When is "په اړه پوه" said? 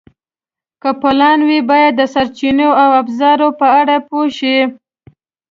3.59-4.27